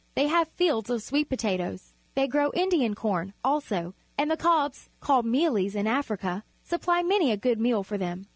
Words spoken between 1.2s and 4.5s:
potatoes. They grow Indian corn, also, and the